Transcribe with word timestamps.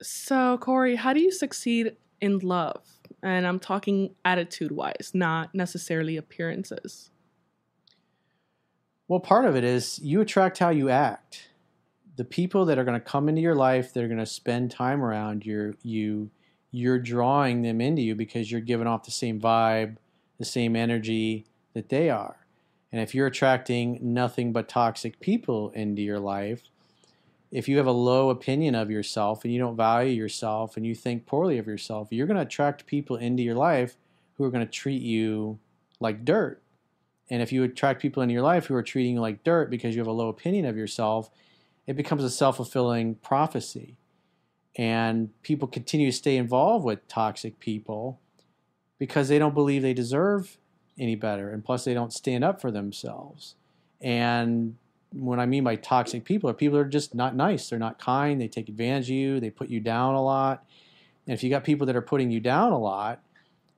So, 0.00 0.58
Corey, 0.58 0.96
how 0.96 1.12
do 1.12 1.20
you 1.20 1.32
succeed 1.32 1.96
in 2.20 2.38
love? 2.38 2.84
And 3.22 3.46
I'm 3.46 3.58
talking 3.58 4.14
attitude 4.24 4.72
wise, 4.72 5.10
not 5.12 5.54
necessarily 5.54 6.16
appearances. 6.16 7.10
Well, 9.08 9.20
part 9.20 9.44
of 9.44 9.56
it 9.56 9.64
is 9.64 9.98
you 10.00 10.20
attract 10.20 10.58
how 10.58 10.70
you 10.70 10.88
act. 10.90 11.48
The 12.16 12.24
people 12.24 12.66
that 12.66 12.78
are 12.78 12.84
going 12.84 13.00
to 13.00 13.04
come 13.04 13.28
into 13.28 13.40
your 13.40 13.54
life, 13.54 13.92
that 13.92 14.04
are 14.04 14.08
going 14.08 14.18
to 14.18 14.26
spend 14.26 14.70
time 14.70 15.02
around 15.02 15.46
you, 15.46 15.74
you 15.82 16.30
you're 16.70 16.98
drawing 16.98 17.62
them 17.62 17.80
into 17.80 18.02
you 18.02 18.14
because 18.14 18.52
you're 18.52 18.60
giving 18.60 18.86
off 18.86 19.04
the 19.04 19.10
same 19.10 19.40
vibe, 19.40 19.96
the 20.38 20.44
same 20.44 20.76
energy 20.76 21.46
that 21.72 21.88
they 21.88 22.10
are. 22.10 22.46
And 22.92 23.00
if 23.00 23.14
you're 23.14 23.26
attracting 23.26 23.98
nothing 24.02 24.52
but 24.52 24.68
toxic 24.68 25.20
people 25.20 25.70
into 25.70 26.02
your 26.02 26.18
life, 26.18 26.70
if 27.50 27.68
you 27.68 27.78
have 27.78 27.86
a 27.86 27.92
low 27.92 28.30
opinion 28.30 28.74
of 28.74 28.90
yourself 28.90 29.44
and 29.44 29.52
you 29.52 29.58
don't 29.58 29.76
value 29.76 30.12
yourself 30.12 30.76
and 30.76 30.86
you 30.86 30.94
think 30.94 31.26
poorly 31.26 31.58
of 31.58 31.66
yourself, 31.66 32.08
you're 32.10 32.26
going 32.26 32.36
to 32.36 32.42
attract 32.42 32.86
people 32.86 33.16
into 33.16 33.42
your 33.42 33.54
life 33.54 33.96
who 34.34 34.44
are 34.44 34.50
going 34.50 34.64
to 34.64 34.70
treat 34.70 35.02
you 35.02 35.58
like 36.00 36.24
dirt. 36.24 36.60
And 37.30 37.42
if 37.42 37.52
you 37.52 37.62
attract 37.64 38.00
people 38.00 38.22
into 38.22 38.32
your 38.32 38.42
life 38.42 38.66
who 38.66 38.74
are 38.74 38.82
treating 38.82 39.14
you 39.14 39.20
like 39.20 39.44
dirt 39.44 39.70
because 39.70 39.94
you 39.94 40.00
have 40.00 40.08
a 40.08 40.12
low 40.12 40.28
opinion 40.28 40.64
of 40.66 40.76
yourself, 40.76 41.30
it 41.86 41.96
becomes 41.96 42.22
a 42.24 42.30
self 42.30 42.56
fulfilling 42.56 43.16
prophecy. 43.16 43.96
And 44.76 45.30
people 45.42 45.66
continue 45.66 46.10
to 46.10 46.16
stay 46.16 46.36
involved 46.36 46.84
with 46.84 47.06
toxic 47.08 47.58
people 47.58 48.20
because 48.98 49.28
they 49.28 49.38
don't 49.38 49.54
believe 49.54 49.82
they 49.82 49.94
deserve 49.94 50.58
any 50.98 51.16
better. 51.16 51.50
And 51.50 51.64
plus, 51.64 51.84
they 51.84 51.94
don't 51.94 52.12
stand 52.12 52.44
up 52.44 52.60
for 52.60 52.70
themselves. 52.70 53.54
And 54.00 54.76
what 55.12 55.38
I 55.38 55.46
mean 55.46 55.64
by 55.64 55.76
toxic 55.76 56.24
people 56.24 56.50
are 56.50 56.54
people 56.54 56.78
that 56.78 56.84
are 56.84 56.88
just 56.88 57.14
not 57.14 57.34
nice. 57.34 57.68
They're 57.68 57.78
not 57.78 57.98
kind. 57.98 58.40
They 58.40 58.48
take 58.48 58.68
advantage 58.68 59.10
of 59.10 59.16
you. 59.16 59.40
They 59.40 59.50
put 59.50 59.68
you 59.68 59.80
down 59.80 60.14
a 60.14 60.22
lot. 60.22 60.64
And 61.26 61.34
if 61.34 61.42
you 61.42 61.50
got 61.50 61.64
people 61.64 61.86
that 61.86 61.96
are 61.96 62.02
putting 62.02 62.30
you 62.30 62.40
down 62.40 62.72
a 62.72 62.78
lot, 62.78 63.22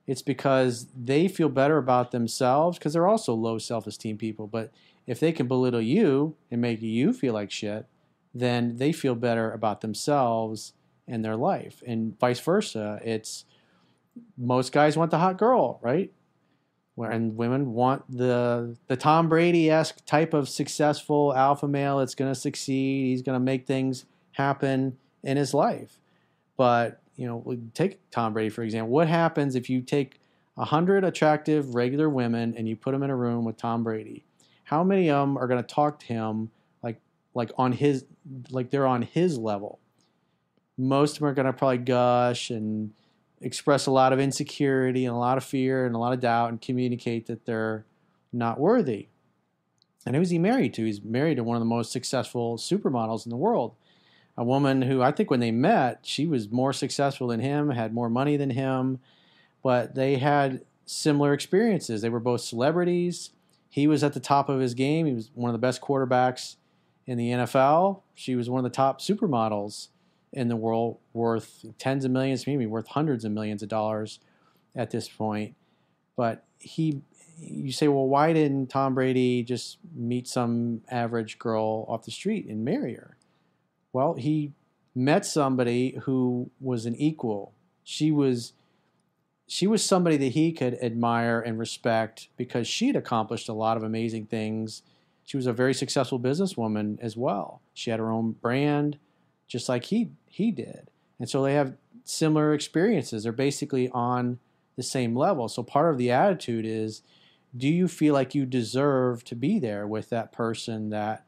it's 0.07 0.21
because 0.21 0.87
they 0.95 1.27
feel 1.27 1.49
better 1.49 1.77
about 1.77 2.11
themselves 2.11 2.77
because 2.77 2.93
they're 2.93 3.07
also 3.07 3.33
low 3.33 3.57
self 3.57 3.87
esteem 3.87 4.17
people. 4.17 4.47
But 4.47 4.71
if 5.07 5.19
they 5.19 5.31
can 5.31 5.47
belittle 5.47 5.81
you 5.81 6.35
and 6.49 6.61
make 6.61 6.81
you 6.81 7.13
feel 7.13 7.33
like 7.33 7.51
shit, 7.51 7.85
then 8.33 8.77
they 8.77 8.91
feel 8.91 9.15
better 9.15 9.51
about 9.51 9.81
themselves 9.81 10.73
and 11.07 11.23
their 11.23 11.35
life. 11.35 11.81
And 11.85 12.17
vice 12.19 12.39
versa. 12.39 12.99
It's 13.03 13.45
most 14.37 14.71
guys 14.71 14.97
want 14.97 15.11
the 15.11 15.19
hot 15.19 15.37
girl, 15.37 15.79
right? 15.81 16.11
And 16.97 17.35
women 17.37 17.73
want 17.73 18.03
the 18.09 18.77
the 18.87 18.95
Tom 18.95 19.29
Brady 19.29 19.69
esque 19.69 20.05
type 20.05 20.33
of 20.33 20.49
successful 20.49 21.33
alpha 21.35 21.67
male 21.67 21.99
that's 21.99 22.15
going 22.15 22.31
to 22.31 22.39
succeed. 22.39 23.07
He's 23.07 23.21
going 23.21 23.35
to 23.35 23.43
make 23.43 23.65
things 23.65 24.05
happen 24.33 24.97
in 25.23 25.37
his 25.37 25.53
life. 25.53 25.99
But 26.57 27.01
you 27.15 27.27
know, 27.27 27.57
take 27.73 27.99
Tom 28.11 28.33
Brady 28.33 28.49
for 28.49 28.63
example. 28.63 28.91
What 28.91 29.07
happens 29.07 29.55
if 29.55 29.69
you 29.69 29.81
take 29.81 30.19
hundred 30.57 31.03
attractive 31.03 31.73
regular 31.73 32.07
women 32.07 32.53
and 32.55 32.69
you 32.69 32.75
put 32.75 32.91
them 32.91 33.01
in 33.01 33.09
a 33.09 33.15
room 33.15 33.45
with 33.45 33.57
Tom 33.57 33.83
Brady? 33.83 34.23
How 34.63 34.83
many 34.83 35.09
of 35.09 35.27
them 35.27 35.37
are 35.37 35.47
going 35.47 35.61
to 35.61 35.67
talk 35.67 35.99
to 36.01 36.05
him 36.05 36.51
like 36.83 36.99
like 37.33 37.51
on 37.57 37.71
his 37.71 38.05
like 38.51 38.69
they're 38.69 38.87
on 38.87 39.01
his 39.01 39.37
level? 39.37 39.79
Most 40.77 41.13
of 41.13 41.19
them 41.19 41.29
are 41.29 41.33
going 41.33 41.47
to 41.47 41.53
probably 41.53 41.79
gush 41.79 42.49
and 42.49 42.91
express 43.41 43.85
a 43.85 43.91
lot 43.91 44.13
of 44.13 44.19
insecurity 44.19 45.05
and 45.05 45.15
a 45.15 45.19
lot 45.19 45.37
of 45.37 45.43
fear 45.43 45.85
and 45.85 45.95
a 45.95 45.99
lot 45.99 46.13
of 46.13 46.19
doubt 46.19 46.49
and 46.49 46.61
communicate 46.61 47.27
that 47.27 47.45
they're 47.45 47.85
not 48.31 48.59
worthy. 48.59 49.07
And 50.05 50.15
who's 50.15 50.29
he 50.29 50.39
married 50.39 50.73
to? 50.75 50.85
He's 50.85 51.01
married 51.01 51.35
to 51.35 51.43
one 51.43 51.57
of 51.57 51.61
the 51.61 51.65
most 51.65 51.91
successful 51.91 52.57
supermodels 52.57 53.25
in 53.25 53.29
the 53.29 53.37
world. 53.37 53.75
A 54.37 54.43
woman 54.43 54.83
who 54.83 55.01
I 55.01 55.11
think 55.11 55.29
when 55.29 55.39
they 55.39 55.51
met, 55.51 55.99
she 56.03 56.25
was 56.25 56.49
more 56.49 56.73
successful 56.73 57.27
than 57.27 57.39
him, 57.39 57.69
had 57.69 57.93
more 57.93 58.09
money 58.09 58.37
than 58.37 58.51
him, 58.51 58.99
but 59.61 59.93
they 59.93 60.15
had 60.15 60.61
similar 60.85 61.33
experiences. 61.33 62.01
They 62.01 62.09
were 62.09 62.19
both 62.19 62.41
celebrities. 62.41 63.31
He 63.69 63.87
was 63.87 64.03
at 64.03 64.13
the 64.13 64.19
top 64.19 64.49
of 64.49 64.59
his 64.59 64.73
game. 64.73 65.05
He 65.05 65.13
was 65.13 65.29
one 65.33 65.49
of 65.49 65.53
the 65.53 65.59
best 65.59 65.81
quarterbacks 65.81 66.55
in 67.05 67.17
the 67.17 67.29
NFL. 67.29 68.01
She 68.15 68.35
was 68.35 68.49
one 68.49 68.63
of 68.63 68.71
the 68.71 68.75
top 68.75 69.01
supermodels 69.01 69.89
in 70.33 70.47
the 70.47 70.55
world 70.55 70.99
worth 71.13 71.65
tens 71.77 72.05
of 72.05 72.11
millions, 72.11 72.47
maybe 72.47 72.65
worth 72.65 72.87
hundreds 72.87 73.25
of 73.25 73.31
millions 73.31 73.61
of 73.61 73.69
dollars 73.69 74.19
at 74.75 74.91
this 74.91 75.07
point. 75.07 75.55
But 76.15 76.45
he, 76.59 77.01
you 77.37 77.71
say, 77.71 77.87
well, 77.87 78.07
why 78.07 78.33
didn't 78.33 78.67
Tom 78.67 78.95
Brady 78.95 79.43
just 79.43 79.77
meet 79.93 80.27
some 80.27 80.81
average 80.89 81.39
girl 81.39 81.85
off 81.87 82.05
the 82.05 82.11
street 82.11 82.47
and 82.47 82.63
marry 82.63 82.95
her? 82.95 83.17
Well, 83.93 84.13
he 84.13 84.53
met 84.95 85.25
somebody 85.25 85.97
who 86.03 86.49
was 86.59 86.85
an 86.85 86.95
equal. 86.95 87.53
She 87.83 88.11
was 88.11 88.53
she 89.47 89.67
was 89.67 89.83
somebody 89.83 90.15
that 90.15 90.31
he 90.31 90.53
could 90.53 90.75
admire 90.81 91.41
and 91.41 91.59
respect 91.59 92.29
because 92.37 92.69
she 92.69 92.87
had 92.87 92.95
accomplished 92.95 93.49
a 93.49 93.53
lot 93.53 93.75
of 93.75 93.83
amazing 93.83 94.27
things. 94.27 94.81
She 95.25 95.35
was 95.35 95.45
a 95.45 95.51
very 95.51 95.73
successful 95.73 96.21
businesswoman 96.21 96.97
as 97.01 97.17
well. 97.17 97.61
She 97.73 97.89
had 97.89 97.99
her 97.99 98.09
own 98.09 98.31
brand 98.31 98.97
just 99.51 99.67
like 99.67 99.85
he 99.85 100.11
he 100.27 100.49
did. 100.49 100.89
And 101.19 101.29
so 101.29 101.43
they 101.43 101.53
have 101.55 101.75
similar 102.05 102.53
experiences. 102.53 103.23
They're 103.23 103.33
basically 103.33 103.89
on 103.89 104.39
the 104.77 104.83
same 104.83 105.15
level. 105.15 105.49
So 105.49 105.61
part 105.61 105.91
of 105.91 105.97
the 105.97 106.09
attitude 106.09 106.65
is 106.65 107.01
do 107.55 107.67
you 107.67 107.89
feel 107.89 108.13
like 108.13 108.33
you 108.33 108.45
deserve 108.45 109.25
to 109.25 109.35
be 109.35 109.59
there 109.59 109.85
with 109.85 110.09
that 110.09 110.31
person 110.31 110.89
that 110.91 111.25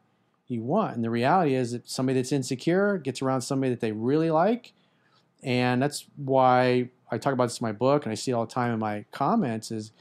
you 0.48 0.62
want? 0.62 0.96
And 0.96 1.04
the 1.04 1.10
reality 1.10 1.54
is 1.54 1.72
that 1.72 1.88
somebody 1.88 2.18
that's 2.18 2.32
insecure 2.32 2.96
gets 2.96 3.20
around 3.20 3.42
somebody 3.42 3.70
that 3.70 3.80
they 3.80 3.92
really 3.92 4.30
like. 4.30 4.72
And 5.42 5.82
that's 5.82 6.06
why 6.16 6.88
I 7.10 7.18
talk 7.18 7.34
about 7.34 7.44
this 7.44 7.60
in 7.60 7.66
my 7.66 7.72
book 7.72 8.04
and 8.04 8.12
I 8.12 8.14
see 8.14 8.30
it 8.30 8.34
all 8.34 8.46
the 8.46 8.52
time 8.52 8.72
in 8.72 8.80
my 8.80 9.04
comments 9.12 9.70
is 9.70 9.92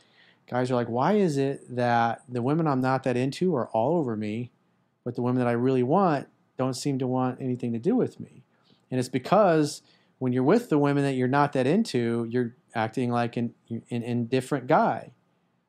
guys 0.49 0.71
are 0.71 0.75
like, 0.75 0.87
why 0.87 1.13
is 1.13 1.37
it 1.37 1.75
that 1.75 2.21
the 2.29 2.41
women 2.41 2.67
I'm 2.67 2.79
not 2.79 3.03
that 3.03 3.17
into 3.17 3.53
are 3.53 3.67
all 3.67 3.97
over 3.97 4.15
me, 4.15 4.51
but 5.03 5.15
the 5.15 5.21
women 5.21 5.39
that 5.39 5.49
I 5.49 5.53
really 5.53 5.83
want 5.83 6.29
don't 6.57 6.75
seem 6.75 6.99
to 6.99 7.07
want 7.07 7.41
anything 7.41 7.73
to 7.73 7.79
do 7.79 7.95
with 7.95 8.19
me. 8.19 8.43
And 8.91 8.99
it's 8.99 9.09
because 9.09 9.81
when 10.19 10.33
you're 10.33 10.43
with 10.43 10.69
the 10.69 10.77
women 10.77 11.03
that 11.03 11.13
you're 11.13 11.27
not 11.27 11.53
that 11.53 11.67
into, 11.67 12.27
you're 12.29 12.55
acting 12.75 13.11
like 13.11 13.37
an, 13.37 13.53
an 13.69 14.03
indifferent 14.03 14.67
guy. 14.67 15.11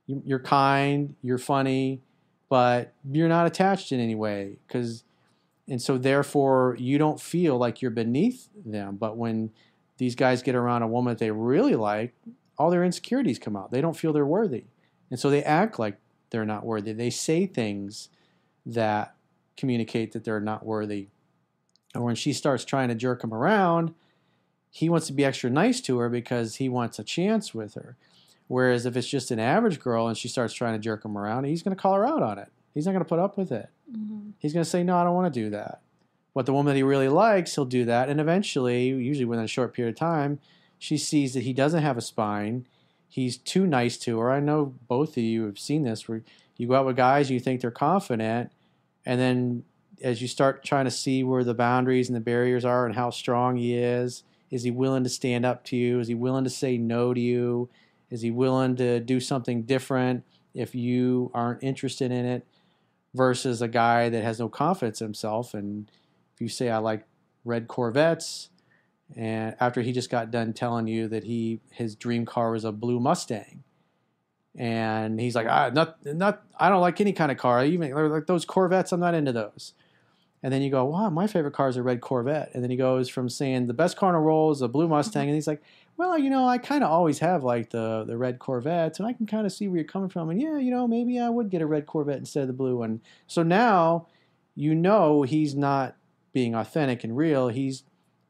You're 0.06 0.40
kind, 0.40 1.16
you're 1.22 1.38
funny, 1.38 2.02
but 2.50 2.92
you're 3.10 3.28
not 3.28 3.46
attached 3.46 3.90
in 3.92 4.00
any 4.00 4.14
way. 4.14 4.58
Because, 4.66 5.04
and 5.66 5.80
so 5.80 5.96
therefore, 5.96 6.76
you 6.78 6.98
don't 6.98 7.20
feel 7.20 7.56
like 7.56 7.80
you're 7.80 7.90
beneath 7.90 8.48
them. 8.54 8.96
But 8.96 9.16
when 9.16 9.50
these 9.96 10.14
guys 10.14 10.42
get 10.42 10.54
around 10.54 10.82
a 10.82 10.86
woman 10.86 11.12
that 11.12 11.18
they 11.18 11.30
really 11.30 11.74
like, 11.74 12.14
all 12.58 12.70
their 12.70 12.84
insecurities 12.84 13.38
come 13.38 13.56
out. 13.56 13.70
They 13.70 13.80
don't 13.80 13.96
feel 13.96 14.12
they're 14.12 14.26
worthy. 14.26 14.64
And 15.10 15.18
so 15.18 15.30
they 15.30 15.42
act 15.42 15.78
like 15.78 15.98
they're 16.30 16.44
not 16.44 16.64
worthy. 16.64 16.92
They 16.92 17.10
say 17.10 17.46
things 17.46 18.08
that 18.66 19.14
communicate 19.56 20.12
that 20.12 20.24
they're 20.24 20.40
not 20.40 20.64
worthy. 20.64 21.08
Or 21.94 22.02
when 22.02 22.16
she 22.16 22.32
starts 22.32 22.64
trying 22.64 22.88
to 22.88 22.94
jerk 22.94 23.22
him 23.22 23.32
around, 23.32 23.94
he 24.70 24.88
wants 24.88 25.06
to 25.06 25.12
be 25.12 25.24
extra 25.24 25.50
nice 25.50 25.80
to 25.82 25.98
her 25.98 26.08
because 26.08 26.56
he 26.56 26.68
wants 26.68 26.98
a 26.98 27.04
chance 27.04 27.54
with 27.54 27.74
her. 27.74 27.96
Whereas 28.48 28.86
if 28.86 28.96
it's 28.96 29.08
just 29.08 29.30
an 29.30 29.38
average 29.38 29.80
girl 29.80 30.08
and 30.08 30.16
she 30.16 30.28
starts 30.28 30.52
trying 30.52 30.74
to 30.74 30.78
jerk 30.78 31.04
him 31.04 31.16
around, 31.16 31.44
he's 31.44 31.62
going 31.62 31.76
to 31.76 31.80
call 31.80 31.94
her 31.94 32.06
out 32.06 32.22
on 32.22 32.38
it. 32.38 32.50
He's 32.74 32.86
not 32.86 32.92
going 32.92 33.04
to 33.04 33.08
put 33.08 33.20
up 33.20 33.38
with 33.38 33.52
it. 33.52 33.68
Mm-hmm. 33.90 34.30
He's 34.38 34.52
going 34.52 34.64
to 34.64 34.68
say, 34.68 34.82
No, 34.82 34.96
I 34.96 35.04
don't 35.04 35.14
want 35.14 35.32
to 35.32 35.40
do 35.40 35.50
that. 35.50 35.80
But 36.34 36.46
the 36.46 36.52
woman 36.52 36.72
that 36.72 36.76
he 36.76 36.82
really 36.82 37.08
likes, 37.08 37.54
he'll 37.54 37.64
do 37.64 37.84
that. 37.84 38.08
And 38.08 38.20
eventually, 38.20 38.88
usually 38.88 39.24
within 39.24 39.44
a 39.44 39.48
short 39.48 39.72
period 39.72 39.94
of 39.94 39.98
time, 39.98 40.40
she 40.78 40.98
sees 40.98 41.32
that 41.34 41.44
he 41.44 41.52
doesn't 41.52 41.82
have 41.82 41.96
a 41.96 42.02
spine. 42.02 42.66
He's 43.08 43.36
too 43.36 43.66
nice 43.66 43.96
to 43.98 44.18
her. 44.18 44.32
I 44.32 44.40
know 44.40 44.74
both 44.88 45.16
of 45.16 45.22
you 45.22 45.46
have 45.46 45.58
seen 45.58 45.84
this 45.84 46.08
where 46.08 46.22
you 46.56 46.66
go 46.66 46.74
out 46.74 46.86
with 46.86 46.96
guys, 46.96 47.30
you 47.30 47.38
think 47.38 47.60
they're 47.60 47.70
confident, 47.70 48.50
and 49.06 49.20
then 49.20 49.64
as 50.02 50.20
you 50.20 50.28
start 50.28 50.64
trying 50.64 50.84
to 50.84 50.90
see 50.90 51.24
where 51.24 51.44
the 51.44 51.54
boundaries 51.54 52.08
and 52.08 52.16
the 52.16 52.20
barriers 52.20 52.64
are 52.64 52.86
and 52.86 52.94
how 52.94 53.10
strong 53.10 53.56
he 53.56 53.74
is, 53.74 54.24
is 54.50 54.62
he 54.62 54.70
willing 54.70 55.04
to 55.04 55.10
stand 55.10 55.46
up 55.46 55.64
to 55.64 55.76
you? 55.76 56.00
Is 56.00 56.08
he 56.08 56.14
willing 56.14 56.44
to 56.44 56.50
say 56.50 56.76
no 56.76 57.14
to 57.14 57.20
you? 57.20 57.68
Is 58.10 58.22
he 58.22 58.30
willing 58.30 58.76
to 58.76 59.00
do 59.00 59.18
something 59.20 59.62
different 59.62 60.24
if 60.52 60.74
you 60.74 61.30
aren't 61.34 61.62
interested 61.62 62.12
in 62.12 62.24
it? 62.24 62.46
Versus 63.14 63.62
a 63.62 63.68
guy 63.68 64.08
that 64.08 64.24
has 64.24 64.40
no 64.40 64.48
confidence 64.48 65.00
in 65.00 65.06
himself. 65.06 65.54
And 65.54 65.88
if 66.34 66.40
you 66.40 66.48
say, 66.48 66.68
I 66.68 66.78
like 66.78 67.06
red 67.44 67.68
Corvettes, 67.68 68.50
and 69.14 69.54
after 69.60 69.82
he 69.82 69.92
just 69.92 70.10
got 70.10 70.32
done 70.32 70.52
telling 70.52 70.88
you 70.88 71.06
that 71.08 71.24
he 71.24 71.60
his 71.70 71.94
dream 71.94 72.26
car 72.26 72.50
was 72.50 72.64
a 72.64 72.72
blue 72.72 72.98
Mustang, 72.98 73.62
and 74.56 75.18
he's 75.18 75.34
like, 75.34 75.46
ah, 75.48 75.70
not, 75.72 76.04
not, 76.04 76.42
I 76.58 76.68
don't 76.68 76.80
like 76.80 77.00
any 77.00 77.12
kind 77.12 77.32
of 77.32 77.38
car. 77.38 77.64
Even 77.64 77.92
like 78.10 78.26
those 78.26 78.44
Corvettes, 78.44 78.92
I'm 78.92 79.00
not 79.00 79.14
into 79.14 79.32
those. 79.32 79.74
And 80.42 80.52
then 80.52 80.60
you 80.60 80.70
go, 80.70 80.84
wow, 80.84 81.08
my 81.08 81.26
favorite 81.26 81.54
car 81.54 81.68
is 81.68 81.76
a 81.76 81.82
red 81.82 82.02
Corvette. 82.02 82.50
And 82.52 82.62
then 82.62 82.70
he 82.70 82.76
goes 82.76 83.08
from 83.08 83.30
saying 83.30 83.66
the 83.66 83.72
best 83.72 83.96
car 83.96 84.10
in 84.10 84.14
the 84.14 84.20
world 84.20 84.54
is 84.54 84.62
a 84.62 84.68
blue 84.68 84.86
Mustang, 84.86 85.26
and 85.26 85.34
he's 85.34 85.46
like, 85.46 85.62
well, 85.96 86.18
you 86.18 86.28
know, 86.28 86.46
I 86.46 86.58
kind 86.58 86.84
of 86.84 86.90
always 86.90 87.20
have 87.20 87.44
like 87.44 87.70
the 87.70 88.04
the 88.06 88.18
red 88.18 88.38
Corvettes, 88.38 88.98
and 88.98 89.08
I 89.08 89.12
can 89.12 89.26
kind 89.26 89.46
of 89.46 89.52
see 89.52 89.68
where 89.68 89.78
you're 89.78 89.84
coming 89.84 90.10
from. 90.10 90.28
And 90.28 90.40
yeah, 90.40 90.58
you 90.58 90.70
know, 90.70 90.86
maybe 90.86 91.18
I 91.18 91.30
would 91.30 91.50
get 91.50 91.62
a 91.62 91.66
red 91.66 91.86
Corvette 91.86 92.18
instead 92.18 92.42
of 92.42 92.48
the 92.48 92.52
blue 92.52 92.76
one. 92.76 93.00
So 93.26 93.42
now, 93.42 94.06
you 94.54 94.74
know, 94.74 95.22
he's 95.22 95.54
not 95.54 95.96
being 96.32 96.54
authentic 96.54 97.04
and 97.04 97.16
real. 97.16 97.48
He's 97.48 97.84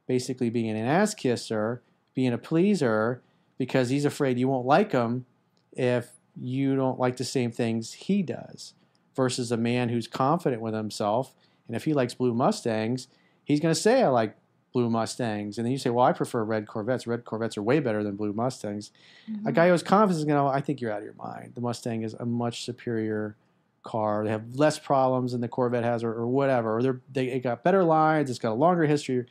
basically 0.06 0.50
being 0.50 0.70
an 0.70 0.86
ass 0.86 1.14
kisser, 1.14 1.82
being 2.14 2.32
a 2.32 2.38
pleaser, 2.38 3.22
because 3.58 3.88
he's 3.88 4.04
afraid 4.04 4.38
you 4.38 4.46
won't 4.48 4.66
like 4.66 4.92
him 4.92 5.26
if 5.72 6.10
you 6.36 6.76
don't 6.76 6.98
like 6.98 7.16
the 7.16 7.24
same 7.24 7.50
things 7.50 7.92
he 7.92 8.22
does. 8.22 8.74
Versus 9.14 9.52
a 9.52 9.56
man 9.56 9.90
who's 9.90 10.08
confident 10.08 10.60
with 10.60 10.74
himself, 10.74 11.36
and 11.68 11.76
if 11.76 11.84
he 11.84 11.94
likes 11.94 12.14
blue 12.14 12.34
Mustangs, 12.34 13.06
he's 13.44 13.60
going 13.60 13.72
to 13.72 13.80
say, 13.80 14.02
I 14.02 14.08
like 14.08 14.36
blue 14.72 14.90
Mustangs. 14.90 15.56
And 15.56 15.64
then 15.64 15.72
you 15.72 15.78
say, 15.78 15.90
Well, 15.90 16.04
I 16.04 16.12
prefer 16.12 16.44
red 16.44 16.66
Corvettes. 16.66 17.06
Red 17.06 17.24
Corvettes 17.24 17.56
are 17.56 17.62
way 17.62 17.80
better 17.80 18.02
than 18.02 18.16
blue 18.16 18.32
Mustangs. 18.32 18.90
Mm-hmm. 19.30 19.46
A 19.46 19.52
guy 19.52 19.68
who's 19.68 19.82
confident 19.82 20.18
is 20.18 20.24
going 20.24 20.36
to, 20.36 20.54
I 20.54 20.60
think 20.60 20.80
you're 20.80 20.90
out 20.90 20.98
of 20.98 21.04
your 21.04 21.14
mind. 21.14 21.52
The 21.54 21.60
Mustang 21.60 22.02
is 22.02 22.14
a 22.14 22.26
much 22.26 22.64
superior 22.64 23.36
car. 23.84 24.24
They 24.24 24.30
have 24.30 24.56
less 24.56 24.78
problems 24.78 25.32
than 25.32 25.40
the 25.40 25.48
Corvette 25.48 25.84
has, 25.84 26.02
or, 26.02 26.12
or 26.12 26.26
whatever. 26.26 26.76
Or 26.76 26.82
they're, 26.82 27.00
they 27.12 27.26
it 27.26 27.40
got 27.40 27.62
better 27.62 27.84
lines. 27.84 28.28
It's 28.28 28.38
got 28.38 28.50
a 28.50 28.54
longer 28.54 28.84
history, 28.84 29.26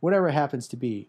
whatever 0.00 0.28
it 0.28 0.32
happens 0.32 0.66
to 0.68 0.76
be. 0.76 1.08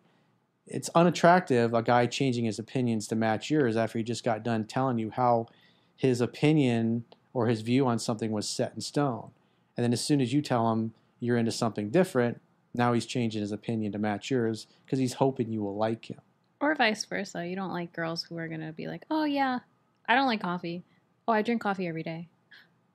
It's 0.69 0.89
unattractive 0.89 1.73
a 1.73 1.81
guy 1.81 2.05
changing 2.05 2.45
his 2.45 2.59
opinions 2.59 3.07
to 3.07 3.15
match 3.15 3.49
yours 3.49 3.75
after 3.75 3.97
he 3.97 4.03
just 4.03 4.23
got 4.23 4.43
done 4.43 4.65
telling 4.65 4.99
you 4.99 5.09
how 5.09 5.47
his 5.95 6.21
opinion 6.21 7.05
or 7.33 7.47
his 7.47 7.61
view 7.61 7.87
on 7.87 7.99
something 7.99 8.31
was 8.31 8.47
set 8.47 8.73
in 8.75 8.81
stone. 8.81 9.31
And 9.75 9.83
then 9.83 9.93
as 9.93 10.03
soon 10.03 10.21
as 10.21 10.31
you 10.31 10.41
tell 10.41 10.71
him 10.71 10.93
you're 11.19 11.37
into 11.37 11.51
something 11.51 11.89
different, 11.89 12.39
now 12.73 12.93
he's 12.93 13.05
changing 13.05 13.41
his 13.41 13.51
opinion 13.51 13.91
to 13.93 13.97
match 13.97 14.29
yours 14.29 14.67
because 14.85 14.99
he's 14.99 15.13
hoping 15.13 15.51
you 15.51 15.61
will 15.63 15.75
like 15.75 16.09
him. 16.09 16.21
Or 16.61 16.75
vice 16.75 17.03
versa. 17.05 17.47
You 17.47 17.55
don't 17.55 17.71
like 17.71 17.93
girls 17.93 18.23
who 18.23 18.37
are 18.37 18.47
going 18.47 18.61
to 18.61 18.71
be 18.71 18.87
like, 18.87 19.05
oh, 19.09 19.23
yeah, 19.23 19.59
I 20.07 20.15
don't 20.15 20.27
like 20.27 20.41
coffee. 20.41 20.83
Oh, 21.27 21.33
I 21.33 21.41
drink 21.41 21.61
coffee 21.61 21.87
every 21.87 22.03
day. 22.03 22.27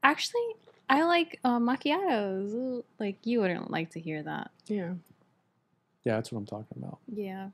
Actually, 0.02 0.46
I 0.88 1.04
like 1.04 1.40
uh, 1.44 1.58
macchiatos. 1.58 2.84
Like, 3.00 3.18
you 3.24 3.40
wouldn't 3.40 3.70
like 3.70 3.90
to 3.90 4.00
hear 4.00 4.22
that. 4.22 4.50
Yeah. 4.66 4.92
Yeah, 6.04 6.16
that's 6.16 6.30
what 6.30 6.38
I'm 6.38 6.46
talking 6.46 6.76
about. 6.76 6.98
Yeah. 7.06 7.48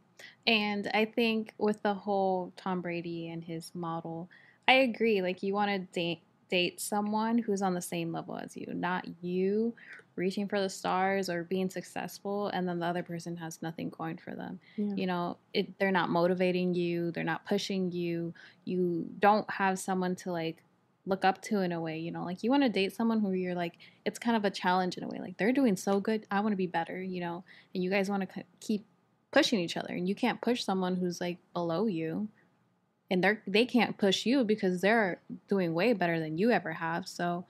And 0.47 0.91
I 0.95 1.05
think 1.05 1.55
with 1.59 1.83
the 1.83 1.95
whole 1.95 2.53
Tom 2.57 2.81
Brady 2.81 3.29
and 3.29 3.43
his 3.45 3.73
model, 3.75 4.29
I 4.69 4.75
agree. 4.75 5.23
Like, 5.23 5.43
you 5.43 5.53
want 5.55 5.71
to 5.71 5.79
date 5.79 6.23
date 6.51 6.81
someone 6.81 7.39
who's 7.39 7.63
on 7.63 7.75
the 7.75 7.81
same 7.81 8.13
level 8.13 8.37
as 8.37 8.57
you, 8.57 8.67
not 8.75 9.07
you 9.23 9.73
reaching 10.17 10.49
for 10.49 10.61
the 10.61 10.69
stars 10.69 11.31
or 11.31 11.45
being 11.45 11.71
successful 11.71 12.49
and 12.49 12.69
then 12.69 12.79
the 12.81 12.87
other 12.87 13.03
person 13.03 13.37
has 13.37 13.63
nothing 13.63 13.89
going 13.89 14.19
for 14.19 14.35
them. 14.35 14.61
Yeah. 14.77 14.95
You 14.95 15.07
know, 15.07 15.37
it, 15.55 15.79
they're 15.79 15.93
not 15.93 16.11
motivating 16.11 16.75
you, 16.75 17.11
they're 17.13 17.25
not 17.25 17.47
pushing 17.47 17.91
you. 17.93 18.35
You 18.65 19.07
don't 19.19 19.49
have 19.51 19.79
someone 19.79 20.17
to 20.17 20.33
like 20.33 20.63
look 21.07 21.25
up 21.25 21.41
to 21.43 21.61
in 21.61 21.73
a 21.73 21.81
way, 21.81 21.99
you 21.99 22.11
know, 22.11 22.25
like 22.25 22.43
you 22.43 22.51
want 22.51 22.63
to 22.63 22.69
date 22.69 22.95
someone 22.95 23.21
who 23.21 23.33
you're 23.33 23.55
like 23.55 23.75
it's 24.05 24.19
kind 24.19 24.37
of 24.37 24.45
a 24.45 24.51
challenge 24.51 24.99
in 24.99 25.05
a 25.05 25.09
way. 25.09 25.19
Like 25.21 25.39
they're 25.39 25.53
doing 25.53 25.77
so 25.77 26.01
good, 26.01 26.27
I 26.31 26.41
want 26.41 26.53
to 26.53 26.57
be 26.57 26.67
better, 26.67 27.01
you 27.03 27.21
know. 27.21 27.45
And 27.75 27.83
you 27.83 27.91
guys 27.91 28.11
want 28.11 28.29
to 28.29 28.45
keep 28.61 28.85
pushing 29.32 29.61
each 29.61 29.77
other 29.77 29.94
and 29.94 30.09
you 30.09 30.15
can't 30.15 30.41
push 30.41 30.65
someone 30.65 30.97
who's 30.97 31.21
like 31.21 31.38
below 31.53 31.87
you 31.87 32.29
and 33.11 33.23
they're 33.23 33.43
they 33.47 33.65
can't 33.65 33.99
push 33.99 34.27
you 34.27 34.44
because 34.44 34.81
they're 34.81 35.21
doing 35.49 35.75
way 35.75 35.93
better 35.93 36.19
than 36.19 36.38
you 36.38 36.50
ever 36.50 36.73
have 36.73 37.06
so 37.06 37.44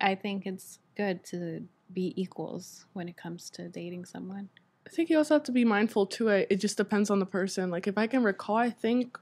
i 0.00 0.14
think 0.14 0.46
it's 0.46 0.78
good 0.96 1.24
to 1.24 1.62
be 1.92 2.12
equals 2.20 2.86
when 2.92 3.08
it 3.08 3.16
comes 3.16 3.50
to 3.50 3.68
dating 3.68 4.04
someone 4.04 4.48
I 4.86 4.90
think 4.90 5.10
you 5.10 5.18
also 5.18 5.34
have 5.34 5.44
to 5.44 5.52
be 5.52 5.64
mindful 5.64 6.06
too. 6.06 6.28
It, 6.28 6.48
it 6.50 6.56
just 6.56 6.76
depends 6.76 7.10
on 7.10 7.18
the 7.18 7.26
person. 7.26 7.70
Like 7.70 7.86
if 7.86 7.96
I 7.96 8.06
can 8.06 8.22
recall, 8.22 8.56
I 8.56 8.70
think 8.70 9.18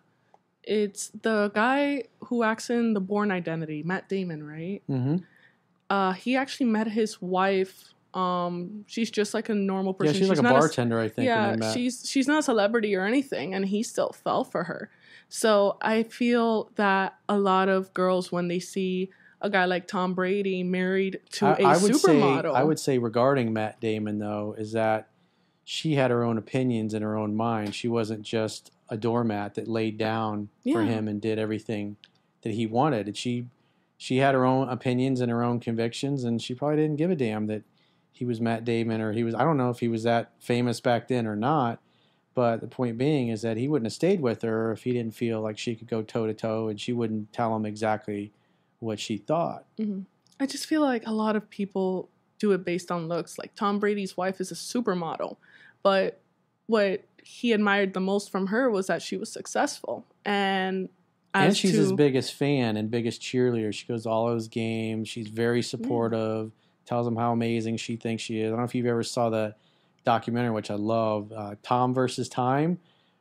it's 0.62 1.08
the 1.08 1.50
guy 1.54 2.04
who 2.24 2.42
acts 2.42 2.70
in 2.70 2.94
The 2.94 3.00
Bourne 3.00 3.30
Identity, 3.30 3.82
Matt 3.82 4.08
Damon, 4.08 4.42
right? 4.42 4.82
Mm-hmm. 4.88 5.16
Uh, 5.88 6.12
he 6.12 6.36
actually 6.36 6.66
met 6.66 6.88
his 6.88 7.20
wife. 7.20 7.92
Um, 8.14 8.84
she's 8.86 9.10
just 9.10 9.34
like 9.34 9.48
a 9.48 9.54
normal 9.54 9.94
person. 9.94 10.14
Yeah, 10.14 10.20
person. 10.20 10.34
she's, 10.34 10.42
like 10.42 10.52
a 10.52 10.58
bartender, 10.58 10.98
I 10.98 11.08
think. 11.08 11.26
yeah, 11.26 11.72
she's 11.72 12.08
she's 12.08 12.26
not 12.26 12.40
a 12.40 12.42
celebrity 12.42 12.94
or 12.96 13.04
anything, 13.04 13.54
and 13.54 13.66
he 13.66 13.82
still 13.82 14.12
fell 14.12 14.44
for 14.44 14.64
her. 14.64 14.90
So 15.28 15.78
I 15.80 16.02
feel 16.02 16.70
that 16.74 17.18
a 17.28 17.38
lot 17.38 17.68
of 17.68 17.94
girls, 17.94 18.32
when 18.32 18.48
they 18.48 18.58
see 18.58 19.10
a 19.40 19.48
guy 19.48 19.64
like 19.64 19.86
Tom 19.86 20.14
Brady 20.14 20.62
married 20.62 21.20
to 21.32 21.46
a 21.46 21.64
I, 21.64 21.74
I 21.74 21.76
would 21.76 21.96
say, 21.96 22.14
supermodel, 22.14 22.54
I 22.54 22.64
would 22.64 22.78
say 22.78 22.98
regarding 22.98 23.52
Matt 23.52 23.80
Damon 23.80 24.18
though 24.18 24.54
is 24.58 24.72
that 24.72 25.08
she 25.64 25.94
had 25.94 26.10
her 26.10 26.24
own 26.24 26.36
opinions 26.36 26.94
in 26.94 27.02
her 27.02 27.16
own 27.16 27.36
mind. 27.36 27.74
She 27.76 27.86
wasn't 27.86 28.22
just 28.22 28.72
a 28.88 28.96
doormat 28.96 29.54
that 29.54 29.68
laid 29.68 29.96
down 29.98 30.48
for 30.64 30.82
him 30.82 31.06
and 31.06 31.20
did 31.20 31.38
everything 31.38 31.96
that 32.42 32.54
he 32.54 32.66
wanted. 32.66 33.06
And 33.06 33.16
she 33.16 33.46
she 33.96 34.16
had 34.16 34.34
her 34.34 34.44
own 34.44 34.68
opinions 34.68 35.20
and 35.20 35.30
her 35.30 35.44
own 35.44 35.60
convictions, 35.60 36.24
and 36.24 36.42
she 36.42 36.54
probably 36.54 36.76
didn't 36.76 36.96
give 36.96 37.10
a 37.10 37.14
damn 37.14 37.46
that 37.46 37.62
he 38.12 38.24
was 38.24 38.40
Matt 38.40 38.64
Damon 38.64 39.00
or 39.00 39.12
he 39.12 39.24
was. 39.24 39.34
I 39.34 39.44
don't 39.44 39.56
know 39.56 39.70
if 39.70 39.80
he 39.80 39.88
was 39.88 40.02
that 40.02 40.32
famous 40.38 40.80
back 40.80 41.08
then 41.08 41.26
or 41.26 41.36
not. 41.36 41.80
But 42.32 42.60
the 42.60 42.68
point 42.68 42.96
being 42.96 43.28
is 43.28 43.42
that 43.42 43.56
he 43.56 43.66
wouldn't 43.66 43.86
have 43.86 43.92
stayed 43.92 44.20
with 44.20 44.42
her 44.42 44.70
if 44.70 44.84
he 44.84 44.92
didn't 44.92 45.14
feel 45.14 45.40
like 45.40 45.58
she 45.58 45.74
could 45.74 45.88
go 45.88 46.00
toe 46.02 46.26
to 46.26 46.32
toe, 46.32 46.68
and 46.68 46.80
she 46.80 46.92
wouldn't 46.92 47.32
tell 47.32 47.54
him 47.54 47.66
exactly 47.66 48.32
what 48.78 49.00
she 49.00 49.18
thought. 49.18 49.64
Mhm. 49.78 50.04
I 50.38 50.46
just 50.46 50.66
feel 50.66 50.80
like 50.80 51.06
a 51.06 51.12
lot 51.12 51.34
of 51.34 51.50
people 51.50 52.08
do 52.38 52.52
it 52.52 52.64
based 52.64 52.90
on 52.92 53.08
looks. 53.08 53.36
Like 53.36 53.54
Tom 53.56 53.78
Brady's 53.80 54.16
wife 54.16 54.40
is 54.40 54.52
a 54.52 54.54
supermodel, 54.54 55.36
but 55.82 56.20
what 56.66 57.02
he 57.22 57.52
admired 57.52 57.94
the 57.94 58.00
most 58.00 58.30
from 58.30 58.46
her 58.46 58.70
was 58.70 58.86
that 58.86 59.02
she 59.02 59.16
was 59.16 59.30
successful. 59.30 60.06
And 60.24 60.88
as 61.34 61.46
and 61.48 61.56
she's 61.56 61.72
to, 61.72 61.78
his 61.78 61.92
biggest 61.92 62.32
fan 62.32 62.76
and 62.76 62.90
biggest 62.90 63.20
cheerleader. 63.20 63.74
She 63.74 63.86
goes 63.86 64.04
to 64.04 64.08
all 64.08 64.28
of 64.28 64.36
his 64.36 64.48
games. 64.48 65.08
She's 65.08 65.28
very 65.28 65.62
supportive. 65.62 66.52
Tells 66.90 67.06
him 67.06 67.14
how 67.14 67.31
amazing 67.31 67.76
she 67.76 67.94
thinks 67.94 68.20
she 68.20 68.40
is. 68.40 68.48
I 68.48 68.50
don't 68.50 68.58
know 68.58 68.64
if 68.64 68.75
you've 68.75 68.84
ever 68.84 69.04
saw 69.04 69.31
the 69.31 69.54
documentary, 70.04 70.50
which 70.50 70.72
I 70.72 70.75
love, 70.75 71.31
uh, 71.31 71.54
Tom 71.62 71.94
versus 71.94 72.28
Time, 72.28 72.81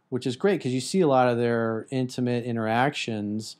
which 0.09 0.25
is 0.25 0.35
great 0.35 0.57
because 0.57 0.73
you 0.73 0.81
see 0.81 1.01
a 1.01 1.07
lot 1.07 1.27
of 1.27 1.37
their 1.37 1.85
intimate 1.91 2.45
interactions. 2.45 3.57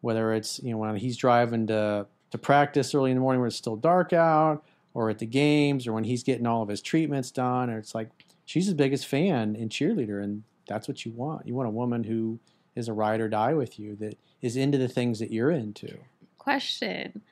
Whether 0.00 0.32
it's 0.32 0.60
you 0.62 0.70
know 0.70 0.76
when 0.76 0.94
he's 0.94 1.16
driving 1.16 1.66
to 1.66 2.06
to 2.30 2.38
practice 2.38 2.94
early 2.94 3.10
in 3.10 3.16
the 3.16 3.20
morning 3.20 3.40
when 3.40 3.48
it's 3.48 3.56
still 3.56 3.74
dark 3.74 4.12
out, 4.12 4.62
or 4.94 5.10
at 5.10 5.18
the 5.18 5.26
games, 5.26 5.88
or 5.88 5.92
when 5.92 6.04
he's 6.04 6.22
getting 6.22 6.46
all 6.46 6.62
of 6.62 6.68
his 6.68 6.80
treatments 6.80 7.32
done, 7.32 7.68
or 7.68 7.78
it's 7.78 7.96
like 7.96 8.10
she's 8.44 8.66
his 8.66 8.74
biggest 8.74 9.08
fan 9.08 9.56
and 9.56 9.70
cheerleader, 9.70 10.22
and 10.22 10.44
that's 10.68 10.86
what 10.86 11.04
you 11.04 11.10
want. 11.10 11.48
You 11.48 11.56
want 11.56 11.66
a 11.66 11.72
woman 11.72 12.04
who 12.04 12.38
is 12.76 12.86
a 12.86 12.92
ride 12.92 13.20
or 13.20 13.28
die 13.28 13.54
with 13.54 13.76
you 13.80 13.96
that 13.96 14.16
is 14.40 14.56
into 14.56 14.78
the 14.78 14.86
things 14.86 15.18
that 15.18 15.32
you're 15.32 15.50
into. 15.50 15.98
question 16.38 17.22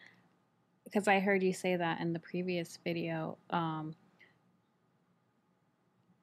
because 0.86 1.06
i 1.06 1.20
heard 1.20 1.42
you 1.42 1.52
say 1.52 1.76
that 1.76 2.00
in 2.00 2.14
the 2.14 2.18
previous 2.18 2.78
video 2.82 3.36
um, 3.50 3.94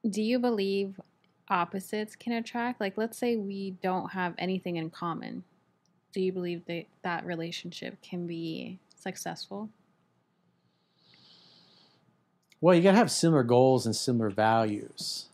do 0.08 0.20
you 0.20 0.38
believe 0.38 1.00
opposites 1.48 2.16
can 2.16 2.32
attract? 2.32 2.80
Like 2.80 2.96
let's 2.96 3.18
say 3.18 3.36
we 3.36 3.72
don't 3.82 4.12
have 4.12 4.34
anything 4.38 4.76
in 4.76 4.90
common. 4.90 5.44
Do 6.12 6.20
you 6.20 6.32
believe 6.32 6.64
that 6.66 6.84
that 7.02 7.26
relationship 7.26 8.00
can 8.02 8.26
be 8.26 8.78
successful? 8.96 9.68
Well, 12.60 12.74
you 12.74 12.82
got 12.82 12.92
to 12.92 12.98
have 12.98 13.10
similar 13.10 13.42
goals 13.42 13.84
and 13.84 13.94
similar 13.94 14.30
values. 14.30 15.26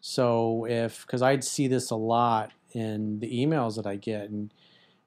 So 0.00 0.66
if 0.68 1.04
because 1.06 1.22
I'd 1.22 1.44
see 1.44 1.66
this 1.66 1.90
a 1.90 1.96
lot 1.96 2.52
in 2.72 3.18
the 3.20 3.30
emails 3.30 3.76
that 3.76 3.86
I 3.86 3.96
get, 3.96 4.30
and 4.30 4.52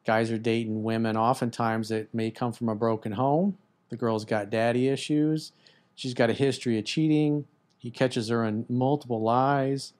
guys 0.05 0.31
are 0.31 0.37
dating 0.37 0.83
women 0.83 1.15
oftentimes 1.15 1.89
that 1.89 2.13
may 2.13 2.31
come 2.31 2.51
from 2.53 2.69
a 2.69 2.75
broken 2.75 3.13
home. 3.13 3.57
The 3.89 3.97
girl's 3.97 4.25
got 4.25 4.49
daddy 4.49 4.87
issues. 4.87 5.51
She's 5.95 6.13
got 6.13 6.29
a 6.29 6.33
history 6.33 6.79
of 6.79 6.85
cheating. 6.85 7.45
He 7.77 7.91
catches 7.91 8.29
her 8.29 8.45
in 8.45 8.65
multiple 8.69 9.21
lies, 9.21 9.93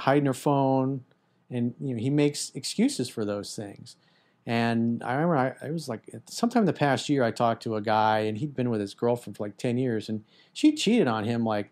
hiding 0.00 0.26
her 0.26 0.34
phone, 0.34 1.04
and 1.50 1.74
you 1.80 1.94
know 1.94 2.00
he 2.00 2.10
makes 2.10 2.50
excuses 2.54 3.08
for 3.08 3.24
those 3.24 3.54
things. 3.54 3.96
And 4.44 5.02
I 5.04 5.12
remember 5.14 5.36
I, 5.36 5.66
I 5.66 5.70
was 5.70 5.88
like, 5.88 6.10
sometime 6.28 6.62
in 6.62 6.66
the 6.66 6.72
past 6.72 7.08
year, 7.08 7.22
I 7.22 7.30
talked 7.30 7.62
to 7.62 7.76
a 7.76 7.80
guy, 7.80 8.20
and 8.20 8.38
he'd 8.38 8.56
been 8.56 8.70
with 8.70 8.80
his 8.80 8.94
girlfriend 8.94 9.36
for 9.36 9.44
like 9.44 9.56
ten 9.56 9.78
years, 9.78 10.08
and 10.08 10.24
she 10.52 10.74
cheated 10.74 11.06
on 11.06 11.24
him 11.24 11.44
like 11.44 11.70